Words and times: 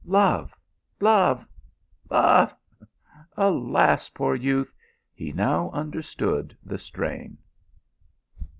Love! 0.03 0.55
love! 0.99 1.47
love! 2.09 2.55
Alas, 3.37 4.09
poor 4.09 4.33
youth, 4.35 4.73
he 5.13 5.31
now 5.31 5.69
understood 5.73 6.57
the 6.65 6.79
strain. 6.79 7.37